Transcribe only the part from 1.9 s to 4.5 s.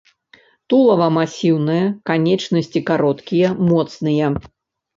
канечнасці кароткія, моцныя.